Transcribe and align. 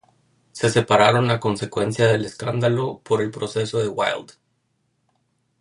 Se 0.51 0.71
separaron 0.71 1.29
a 1.29 1.39
consecuencia 1.39 2.07
del 2.07 2.25
escándalo 2.25 3.01
por 3.03 3.21
el 3.21 3.29
proceso 3.29 3.77
de 3.77 3.87
Wilde. 3.87 4.33